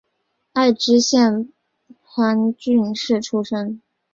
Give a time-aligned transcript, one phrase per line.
[0.53, 1.53] 爱知县
[2.03, 3.79] 蒲郡市出身。